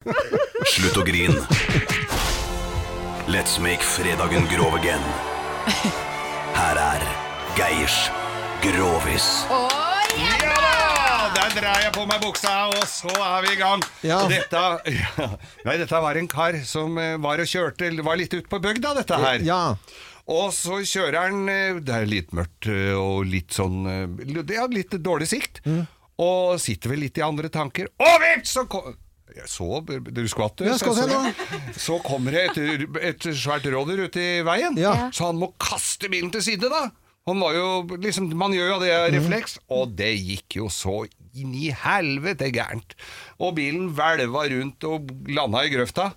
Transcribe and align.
Slutt 0.00 0.94
å 0.96 1.02
grin. 1.04 1.34
Let's 3.28 3.58
make 3.60 3.84
fredagen 3.84 4.46
grov 4.48 4.78
again. 4.78 5.02
Her 6.54 6.80
er 6.80 7.02
Geirs 7.58 7.98
Grovis. 8.64 9.26
Ja 9.50 10.54
da! 10.54 11.26
Der 11.34 11.52
drar 11.52 11.84
jeg 11.84 11.92
på 11.92 12.06
meg 12.08 12.24
buksa, 12.24 12.54
og 12.72 12.86
så 12.88 13.12
er 13.12 13.44
vi 13.44 13.52
i 13.52 13.58
gang. 13.60 13.84
Ja. 14.00 14.22
Dette, 14.32 14.62
ja. 14.88 15.26
Nei, 15.68 15.76
dette 15.82 16.00
var 16.06 16.16
en 16.16 16.30
kar 16.32 16.56
som 16.64 16.96
eh, 16.96 17.18
var 17.20 17.44
og 17.44 17.52
kjørte 17.52 17.92
Var 18.00 18.18
litt 18.22 18.38
ute 18.38 18.48
på 18.48 18.62
bygda, 18.70 18.94
dette 19.02 19.20
her. 19.20 19.44
Ja. 19.44 19.60
Og 20.32 20.48
så 20.56 20.80
kjører 20.80 21.26
han 21.26 21.44
eh, 21.52 21.76
Det 21.84 21.98
er 21.98 22.08
litt 22.08 22.32
mørkt 22.40 22.70
eh, 22.72 22.96
og 22.96 23.28
litt 23.28 23.52
sånn 23.52 23.84
eh, 23.84 24.42
Det 24.48 24.56
er 24.56 24.72
litt 24.72 24.96
dårlig 24.96 25.28
sikt. 25.28 25.60
Mm. 25.68 25.84
Og 26.24 26.56
sitter 26.56 26.96
vel 26.96 27.04
litt 27.04 27.20
i 27.20 27.28
andre 27.28 27.52
tanker. 27.52 27.92
Og 28.00 28.18
vips, 28.24 28.56
så 28.56 28.64
kom 28.64 28.96
så, 29.46 29.80
Du 29.86 30.22
skvatt, 30.28 30.56
du. 30.60 30.66
Så, 30.78 30.94
så, 30.94 31.20
så 31.76 31.98
kommer 32.04 32.32
det 32.36 32.42
et, 32.50 32.88
et 33.12 33.28
svært 33.36 33.68
rådyr 33.70 34.06
ut 34.08 34.16
i 34.20 34.28
veien, 34.46 34.76
Ja. 34.80 35.10
så 35.14 35.30
han 35.30 35.38
må 35.40 35.52
kaste 35.60 36.10
bilen 36.12 36.30
til 36.34 36.42
side, 36.42 36.68
da. 36.72 36.88
Han 37.28 37.38
var 37.42 37.52
jo 37.54 37.66
liksom, 38.00 38.30
Man 38.34 38.54
gjør 38.56 38.70
jo 38.74 38.78
det 38.82 38.90
av 38.96 39.08
refleks, 39.14 39.58
og 39.70 39.92
det 39.98 40.14
gikk 40.16 40.56
jo 40.62 40.68
så 40.72 41.02
inn 41.36 41.52
i 41.54 41.68
helvete 41.70 42.48
gærent. 42.50 42.96
Og 43.38 43.54
bilen 43.60 43.90
hvelva 43.94 44.46
rundt 44.50 44.86
og 44.88 45.12
landa 45.30 45.62
i 45.66 45.70
grøfta. 45.70 46.08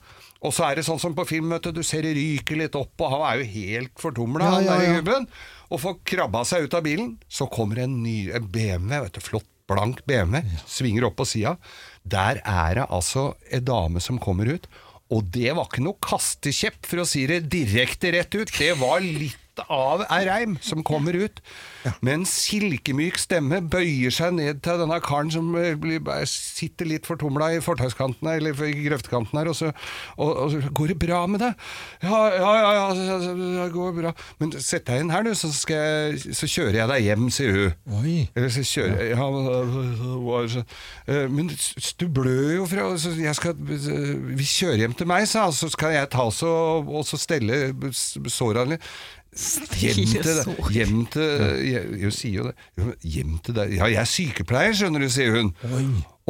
Og 0.43 0.51
så 0.55 0.65
er 0.67 0.79
det 0.79 0.83
sånn 0.87 0.99
som 0.99 1.13
på 1.15 1.23
film, 1.27 1.51
vet 1.53 1.67
du, 1.69 1.77
du 1.79 1.83
ser 1.87 2.01
det 2.03 2.15
ryker 2.17 2.57
litt 2.59 2.73
opp, 2.75 2.95
og 2.99 3.13
han 3.13 3.21
er 3.29 3.43
jo 3.43 3.45
helt 3.53 3.93
fortumla, 4.01 4.43
Ja, 4.43 4.55
han 4.57 4.65
ja, 4.65 4.73
der 4.79 4.87
ja. 4.89 4.95
gubben. 4.99 5.27
Og 5.69 5.79
får 5.83 5.99
krabba 6.09 6.41
seg 6.47 6.65
ut 6.65 6.73
av 6.75 6.83
bilen, 6.83 7.13
så 7.31 7.47
kommer 7.51 7.83
en 7.85 8.01
ny 8.03 8.31
en 8.35 8.49
BMW, 8.51 8.97
vet 9.05 9.15
du, 9.19 9.21
flott 9.23 9.47
blank 9.69 10.03
BMW, 10.09 10.43
svinger 10.69 11.07
opp 11.09 11.19
på 11.21 11.27
sida. 11.27 11.55
Der 12.03 12.41
er 12.43 12.79
det 12.79 12.89
altså 12.89 13.33
ei 13.49 13.61
dame 13.63 14.03
som 14.03 14.19
kommer 14.21 14.49
ut. 14.55 14.67
Og 15.13 15.27
det 15.35 15.51
var 15.53 15.67
ikke 15.67 15.83
noe 15.85 15.99
kastekjepp, 16.01 16.81
for 16.89 17.03
å 17.03 17.07
si 17.07 17.25
det 17.29 17.43
direkte 17.51 18.13
rett 18.15 18.33
ut. 18.33 18.49
Det 18.57 18.73
var 18.79 19.03
litt 19.03 19.39
av 19.69 20.01
ei 20.09 20.23
reim 20.25 20.55
som 20.63 20.81
kommer 20.85 21.13
ut. 21.13 21.41
Med 22.01 22.13
en 22.13 22.25
silkemyk 22.25 23.17
stemme 23.19 23.59
bøyer 23.69 24.13
seg 24.13 24.33
ned 24.37 24.61
til 24.65 24.79
denne 24.81 24.97
karen 25.03 25.29
som 25.33 25.49
eh, 25.59 25.73
blir- 25.75 26.01
sitter 26.29 26.87
litt 26.89 27.05
fortumla 27.05 27.51
i 27.53 27.59
fortauskanten 27.61 28.27
her, 28.29 28.39
eller 28.39 28.55
i 28.65 28.73
grøftekanten 28.87 29.37
her, 29.39 29.49
og 29.51 29.55
så, 29.59 29.71
og, 30.17 30.31
og 30.45 30.51
så 30.55 30.61
Går 30.73 30.87
det 30.93 30.97
bra 31.03 31.19
med 31.29 31.43
deg? 31.43 31.53
Ja, 32.01 32.19
ja, 32.33 32.51
ja, 32.57 32.71
ja, 32.73 32.85
ja, 32.97 33.17
ja, 33.27 33.33
det 33.67 33.67
går 33.75 33.91
bra. 33.99 34.13
Men 34.39 34.51
sett 34.63 34.87
deg 34.87 35.03
inn 35.03 35.11
her, 35.13 35.23
du, 35.27 35.33
så, 35.37 35.51
jeg, 35.69 36.33
så 36.33 36.49
kjører 36.49 36.79
jeg 36.81 36.89
deg 36.93 37.05
hjem, 37.09 37.27
sier 37.35 37.53
hun. 37.59 37.99
Oi. 37.99 38.15
Eller 38.33 38.49
så 38.55 38.63
kjører 38.65 39.03
jeg 39.03 39.13
ja, 39.13 39.27
hva- 40.23 40.41
så, 40.55 40.63
eh, 41.07 41.27
Men 41.29 41.51
du 41.99 42.07
blør 42.09 42.55
jo 42.57 42.65
fra 42.71 42.89
så 42.97 43.13
jeg 43.19 43.35
skal, 43.37 43.53
Vi 43.59 44.47
kjører 44.47 44.85
hjem 44.85 44.95
til 44.97 45.07
meg, 45.09 45.27
sa 45.29 45.49
så 45.53 45.69
skal 45.71 45.93
jeg 45.97 46.09
ta 46.13 46.25
så, 46.33 46.49
og 46.81 47.03
så 47.07 47.19
stelle 47.21 47.61
sårene 47.93 48.31
såra 48.33 48.63
litt. 48.69 48.81
Hjem 49.33 50.01
til 50.13 50.27
deg. 50.29 50.49
Hjem 50.75 51.05
til 51.13 51.45
jeg, 51.67 51.85
jeg 52.03 52.15
sier 52.15 52.39
jo 52.41 52.49
det. 52.49 52.95
Hjem 53.15 53.37
til 53.45 53.57
deg. 53.57 53.73
Ja, 53.79 53.89
jeg 53.91 54.01
er 54.03 54.09
sykepleier, 54.09 54.75
skjønner 54.77 55.03
du, 55.03 55.09
sier 55.11 55.39
hun. 55.39 55.53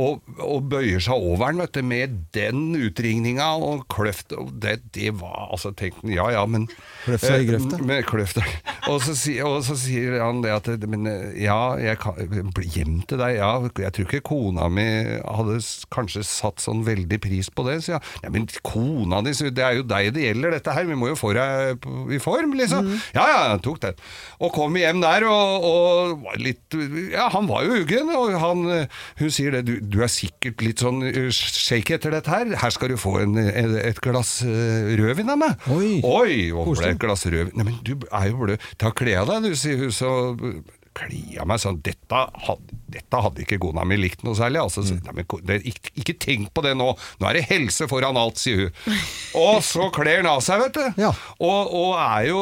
Og, 0.02 0.24
og 0.42 0.64
bøyer 0.72 0.98
seg 1.06 1.14
over 1.22 1.52
den, 1.52 1.60
vet 1.62 1.76
du, 1.78 1.84
med 1.86 2.14
den 2.34 2.62
utringninga 2.74 3.52
og 3.62 3.84
kløft. 3.94 4.34
Og 4.34 4.50
det, 4.64 4.80
det 4.96 5.12
var 5.20 5.52
altså 5.54 5.70
tenk, 5.78 6.00
Ja 6.10 6.32
ja, 6.34 6.42
men 6.50 6.66
Kløfta 7.04 7.36
i 7.38 7.46
grøfta. 7.46 7.78
Eh, 7.78 7.86
Med 7.86 8.08
kløft. 8.10 8.40
Og 8.90 9.04
så, 9.06 9.14
og 9.46 9.60
så 9.68 9.76
sier 9.78 10.18
han 10.24 10.42
det 10.44 10.50
at 10.56 10.68
Men 10.90 11.06
eh, 11.10 11.44
ja, 11.44 11.76
jeg 11.78 12.00
kan 12.02 12.18
hjem 12.64 13.04
til 13.06 13.22
deg. 13.22 13.36
Ja, 13.38 13.52
jeg 13.62 13.94
tror 13.94 14.08
ikke 14.10 14.24
kona 14.32 14.66
mi 14.74 14.88
hadde 15.22 15.60
kanskje 15.94 16.24
satt 16.26 16.64
sånn 16.64 16.82
veldig 16.88 17.20
pris 17.22 17.52
på 17.54 17.68
det. 17.68 17.78
sier 17.86 18.00
ja, 18.00 18.02
ja 18.26 18.34
men 18.34 18.50
kona 18.66 19.22
di, 19.26 19.36
det 19.54 19.62
er 19.62 19.78
jo 19.78 19.86
deg 19.88 20.10
det 20.18 20.26
gjelder, 20.26 20.58
dette 20.58 20.74
her. 20.74 20.90
Vi 20.90 20.98
må 20.98 21.12
jo 21.12 21.20
få 21.20 21.36
deg 21.38 21.86
i 22.10 22.22
form, 22.24 22.58
liksom. 22.58 22.90
Ja 23.14 23.28
ja, 23.30 23.40
jeg 23.54 23.62
tok 23.70 23.80
den. 23.86 24.02
Og 24.42 24.54
kom 24.58 24.74
hjem 24.82 25.06
der 25.06 25.28
og, 25.30 25.70
og 25.70 26.18
var 26.26 26.42
litt 26.42 26.82
Ja, 27.14 27.30
han 27.34 27.46
var 27.52 27.68
jo 27.68 27.78
uggen, 27.84 28.10
og 28.18 28.34
han, 28.42 28.66
eh, 28.74 29.02
hun 29.22 29.34
sier 29.34 29.54
det. 29.60 29.66
Du, 29.70 29.78
du 29.90 30.00
er 30.04 30.12
sikkert 30.12 30.62
litt 30.64 30.84
sånn 30.84 31.02
shake 31.04 31.84
shaky 31.84 31.98
etter 31.98 32.14
dette 32.16 32.32
her. 32.32 32.54
Her 32.62 32.74
skal 32.74 32.94
du 32.94 33.00
få 33.00 33.18
en, 33.24 33.38
et, 33.40 33.76
et 33.84 34.00
glass 34.04 34.38
eh, 34.46 34.94
rødvin 35.00 35.34
av 35.34 35.42
meg. 35.42 35.68
Oi. 35.74 35.98
Oi, 36.04 36.38
hvorfor 36.56 36.86
det 36.86 36.96
et 36.96 37.02
glass 37.04 37.26
rødvin. 37.28 37.54
Nei, 37.60 37.68
men 37.70 37.80
du 37.86 37.96
er 38.10 38.30
jo 38.30 38.40
blød. 38.46 38.70
Ta 38.82 38.94
kle 38.96 39.18
av 39.20 39.32
deg, 39.32 39.50
du, 39.50 39.60
sier 39.60 39.84
hun. 39.84 39.94
Så 39.94 40.14
kle 40.98 41.22
av 41.42 41.50
meg 41.50 41.62
sånn. 41.64 41.82
Dette 41.86 42.24
hadde, 42.48 42.80
dette 42.94 43.20
hadde 43.26 43.44
ikke 43.44 43.58
kona 43.64 43.84
mi 43.88 43.98
likt 44.00 44.24
noe 44.26 44.38
særlig. 44.38 44.62
Altså, 44.64 44.84
så, 44.86 44.96
nei, 45.04 45.14
men, 45.20 45.66
ikke, 45.70 45.94
ikke 46.04 46.16
tenk 46.22 46.52
på 46.56 46.64
det 46.66 46.76
nå. 46.80 46.92
Nå 47.20 47.30
er 47.30 47.40
det 47.40 47.46
helse 47.50 47.88
foran 47.92 48.18
alt, 48.20 48.40
sier 48.42 48.68
hun. 48.68 49.00
Og 49.40 49.60
så 49.66 49.90
kler 49.96 50.22
han 50.22 50.30
av 50.32 50.42
seg, 50.46 50.62
vet 50.68 50.78
du. 50.78 51.02
Ja. 51.02 51.12
Og, 51.42 51.74
og 51.74 51.94
er 51.98 52.28
jo 52.30 52.42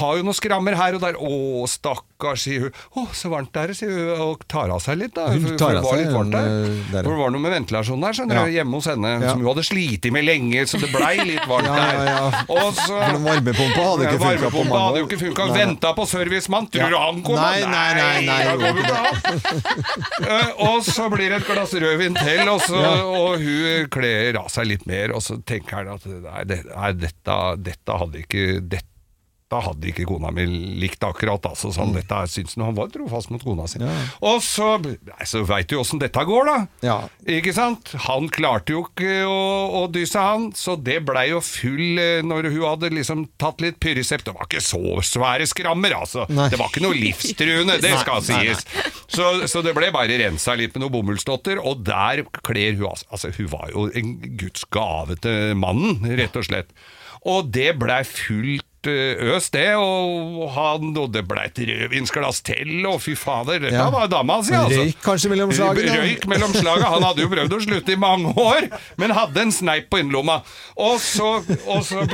Har 0.00 0.16
jo 0.18 0.24
noen 0.26 0.36
skrammer 0.36 0.76
her 0.78 0.96
og 0.96 1.04
der. 1.04 1.18
Å, 1.20 1.66
stakkars, 1.70 2.46
sier 2.46 2.66
hun. 2.68 2.78
Å, 2.96 3.06
så 3.16 3.30
varmt 3.32 3.52
det 3.54 3.62
er, 3.66 3.74
sier 3.76 3.92
hun. 3.94 4.24
Og 4.30 4.44
tar 4.50 4.72
av 4.72 4.80
seg 4.84 4.98
litt, 5.02 5.14
da. 5.16 5.28
Hun 5.34 5.56
tar 5.60 5.76
det 5.76 5.82
av 5.82 5.88
var 5.90 6.00
seg 6.00 6.08
eh. 6.10 7.00
For 7.00 7.10
det 7.12 7.18
var 7.20 7.34
noe 7.34 7.44
med 7.44 7.54
ventilasjonen 7.58 8.06
der, 8.08 8.16
skjønner 8.18 8.40
Ja. 8.40 8.44
du. 8.48 8.54
Hjemme 8.56 8.80
hos 8.80 8.88
henne. 8.90 9.12
Ja. 9.20 9.34
Som 9.34 9.44
hun 9.44 9.50
hadde 9.52 9.66
slitt 9.66 10.08
med 10.14 10.26
lenge, 10.26 10.64
så 10.70 10.80
det 10.82 10.90
blei 10.94 11.14
litt 11.22 11.44
varmt 11.50 11.68
Ja, 11.70 11.76
ja, 11.76 12.04
ja. 12.08 12.30
der. 12.30 12.54
Og 12.56 12.80
så 12.80 12.98
varmepumpa 13.24 13.84
hadde 13.90 14.08
ikke 14.08 14.22
funka 14.24 14.50
på 14.56 14.64
mange 14.66 14.84
hadde 14.86 15.02
jo 15.02 15.08
ikke 15.08 15.20
funka. 15.20 15.46
Nei, 15.46 15.54
nei. 15.54 15.60
Venta 15.60 15.92
på 15.96 16.06
servicemann. 16.08 16.68
Tror 16.72 16.92
du 16.94 16.98
han 16.98 17.20
kom? 17.26 17.36
Nei, 17.36 17.60
nei, 17.64 17.88
nei, 17.98 18.24
nei, 18.24 18.24
nei, 18.26 18.40
nei, 18.48 18.56
går 18.60 19.49
Eh, 20.20 20.50
og 20.62 20.84
så 20.84 21.06
blir 21.10 21.30
det 21.32 21.40
et 21.40 21.48
glass 21.48 21.72
rødvin 21.80 22.14
til, 22.18 22.42
og, 22.52 22.60
så, 22.62 22.80
og 23.16 23.40
hun 23.40 23.88
kler 23.92 24.36
av 24.38 24.50
seg 24.52 24.68
litt 24.68 24.84
mer, 24.88 25.14
og 25.16 25.22
så 25.24 25.38
tenker 25.48 25.80
han 25.80 25.94
at 25.94 26.04
nei, 26.10 26.42
det, 26.48 26.58
nei 26.68 26.90
dette, 26.98 27.38
dette 27.64 27.96
hadde 28.02 28.20
ikke 28.22 28.44
dette 28.60 28.89
hadde 29.58 29.88
ikke 29.90 30.04
kona 30.06 30.30
mi 30.30 30.44
likt 30.78 31.02
akkurat. 31.02 31.42
Altså, 31.50 31.72
sånn, 31.74 31.90
dette 31.96 32.14
er- 32.14 32.30
syns 32.30 32.54
han, 32.54 32.68
han 32.68 32.76
var 32.76 32.86
trofast 32.94 33.32
mot 33.34 33.42
kona 33.42 33.66
si. 33.66 33.80
Mm. 33.82 33.88
Ja. 33.90 34.04
Og 34.30 34.38
så, 34.46 34.68
så 35.26 35.42
veit 35.48 35.66
du 35.72 35.74
åssen 35.80 35.98
dette 35.98 36.22
går, 36.28 36.46
da. 36.46 36.58
Ja. 36.86 36.98
Ikke 37.26 37.54
sant? 37.56 37.90
Han 38.06 38.28
klarte 38.30 38.76
jo 38.76 38.84
ikke 38.86 39.24
å, 39.26 39.40
å 39.80 39.82
dysse 39.90 40.22
han, 40.22 40.52
så 40.54 40.76
det 40.78 41.00
blei 41.08 41.30
jo 41.32 41.40
full 41.42 41.98
eh, 41.98 42.20
når 42.22 42.50
hun 42.52 42.62
hadde 42.68 42.92
liksom 42.94 43.26
tatt 43.40 43.60
litt 43.64 43.80
Pyrisept. 43.82 44.28
Det 44.28 44.36
var 44.36 44.46
ikke 44.46 44.62
så 44.62 44.80
svære 45.02 45.48
skrammer, 45.50 45.96
altså. 45.98 46.28
Nei. 46.30 46.46
Det 46.52 46.60
var 46.60 46.70
ikke 46.70 46.84
noe 46.86 46.94
livstruende, 46.94 47.80
det 47.82 47.96
skal 48.04 48.22
sies. 48.22 48.62
Så, 49.10 49.32
så 49.50 49.64
det 49.66 49.74
ble 49.74 49.90
bare 49.94 50.20
rensa 50.22 50.54
litt 50.54 50.76
med 50.76 50.84
noen 50.84 50.94
bomullsdotter, 51.00 51.58
og 51.66 51.82
der 51.88 52.22
kler 52.46 52.76
hun 52.78 52.90
altså, 52.92 53.08
altså 53.10 53.30
Hun 53.34 53.48
var 53.50 53.70
jo 53.74 53.88
en 53.96 54.14
guds 54.38 54.62
gave 54.70 55.16
til 55.24 55.54
mannen, 55.58 55.98
rett 56.20 56.36
og 56.38 56.46
slett. 56.46 56.70
Og 57.26 57.50
det 57.52 57.72
blei 57.80 58.00
fullt 58.06 58.64
øs, 58.88 59.50
det, 59.52 59.66
og, 59.76 60.46
han, 60.54 60.92
og 60.96 61.10
det 61.12 61.22
ble 61.28 61.42
et 61.48 61.58
rødvinsglass 61.68 62.38
til, 62.46 62.70
og 62.88 63.00
fy 63.04 63.12
fader, 63.18 63.58
dette 63.60 63.74
Ja. 63.76 63.90
var 63.92 64.06
dama 64.08 64.38
si, 64.46 64.54
altså. 64.56 64.80
Røyk 64.86 65.02
kanskje 65.04 65.30
mellom 65.32 65.52
slagene? 65.52 65.98
Røyk 66.00 66.24
mellom 66.30 66.54
slagene. 66.54 66.88
Han 66.94 67.02
hadde 67.04 67.24
jo 67.26 67.28
prøvd 67.32 67.56
å 67.56 67.60
slutte 67.66 67.92
i 67.92 67.98
mange 68.00 68.32
år, 68.40 68.68
men 68.96 69.10
hadde 69.16 69.42
en 69.42 69.52
sneip 69.52 69.90
på 69.92 70.00
innerlomma. 70.00 70.38
Og 70.80 70.96
så, 71.02 71.28
og 71.66 71.84
så, 71.84 72.06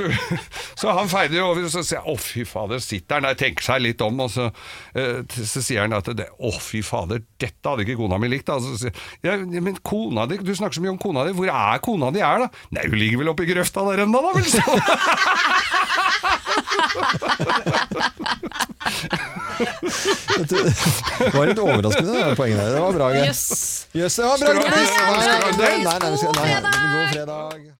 så 0.75 0.97
han 0.99 1.09
feider 1.13 1.45
over, 1.45 1.63
og 1.69 1.71
så 1.71 1.85
sier 1.87 2.01
jeg 2.01 2.11
å 2.11 2.17
fy 2.19 2.45
fader, 2.49 2.83
sitter 2.83 3.21
han 3.21 3.29
der, 3.29 3.39
tenker 3.39 3.63
seg 3.69 3.85
litt 3.85 4.03
om, 4.03 4.19
og 4.27 4.33
så, 4.35 4.49
eh, 4.99 5.23
så 5.37 5.63
sier 5.63 5.85
han 5.87 5.95
at 5.97 6.11
det, 6.19 6.27
å 6.43 6.51
fy 6.59 6.83
fader, 6.87 7.23
dette 7.43 7.63
hadde 7.69 7.87
ikke 7.87 7.99
kona 8.01 8.19
mi 8.19 8.33
likt. 8.33 8.51
Altså, 8.51 8.91
ja, 9.23 9.37
men 9.39 9.79
kona 9.87 10.27
di, 10.31 10.39
du 10.43 10.53
snakker 10.55 10.81
så 10.81 10.83
mye 10.85 10.95
om 10.97 11.01
kona 11.03 11.27
di, 11.29 11.35
hvor 11.37 11.47
er 11.53 11.79
kona 11.85 12.11
di 12.15 12.25
er 12.27 12.47
da? 12.47 12.51
Nei, 12.75 12.89
hun 12.91 12.99
ligger 12.99 13.23
vel 13.23 13.33
oppi 13.35 13.47
grøfta 13.49 13.87
der 13.93 14.05
ennå 14.07 14.25
da, 14.25 14.35
vel? 14.35 14.45
Det 20.47 21.33
var 21.35 21.47
litt 21.49 21.61
overraskende, 21.63 22.13
det 22.29 22.37
poenget 22.37 22.61
der. 22.61 22.75
Det 22.75 22.83
var 22.85 22.93
bra. 22.99 23.09
Jøss. 23.17 23.87
Yes, 23.97 24.17
det 24.17 24.25
var 24.25 24.37
bra. 24.39 24.53
Nei, 24.55 24.77
fredag! 25.57 26.77
God 26.93 27.09
fredag! 27.15 27.73